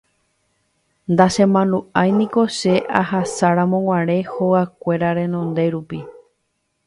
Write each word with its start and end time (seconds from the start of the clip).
nachemandu'áiniko 1.15 2.43
che 2.57 2.73
ahasáramoguare 3.01 4.17
hogakuéra 4.33 5.09
renonde 5.19 5.63
rupi 5.73 5.99